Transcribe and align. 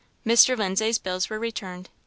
Mr. 0.25 0.57
Lindsay's 0.57 0.97
bills 0.97 1.29
were 1.29 1.37
returned. 1.37 1.85
Mr. 1.85 1.99